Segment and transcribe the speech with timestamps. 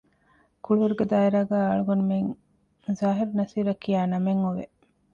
[0.65, 2.31] ކުޅިވަރުގެ ދާއިރާގައި އަޅުގަނޑުމެން
[2.99, 4.65] ޒާހިރު ނަޞީރަށް ކިޔާ ނަމެއް އޮވެ